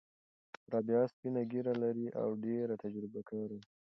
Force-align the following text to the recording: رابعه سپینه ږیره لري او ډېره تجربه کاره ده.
رابعه 0.71 1.05
سپینه 1.13 1.41
ږیره 1.51 1.73
لري 1.83 2.07
او 2.21 2.27
ډېره 2.43 2.75
تجربه 2.83 3.21
کاره 3.29 3.57
ده. 3.61 3.69